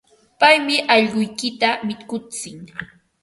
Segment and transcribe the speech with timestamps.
[0.39, 2.59] Paymi allquykita mikutsin.